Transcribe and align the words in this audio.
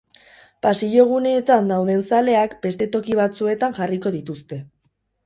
Pasillo 0.65 1.03
guneetan 1.11 1.69
dauden 1.71 2.01
zaleak 2.11 2.55
beste 2.63 2.87
toki 2.97 3.19
batzuetan 3.21 3.77
jarriko 3.81 4.15
dituzte. 4.17 4.59